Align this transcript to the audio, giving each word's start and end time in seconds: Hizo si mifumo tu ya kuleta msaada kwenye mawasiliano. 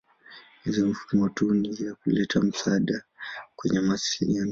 Hizo 0.63 0.77
si 0.81 0.87
mifumo 0.87 1.29
tu 1.29 1.55
ya 1.85 1.95
kuleta 1.95 2.41
msaada 2.41 3.03
kwenye 3.55 3.79
mawasiliano. 3.79 4.49